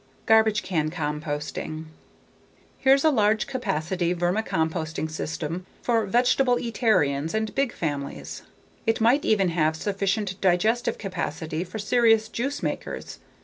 [0.25, 1.85] Garbage Can Composting
[2.79, 8.41] Here's a large capacity vermicomposting system for vegetableatarians and big families.
[8.87, 13.19] It might even have sufficient digestive capacity for serious juice makers.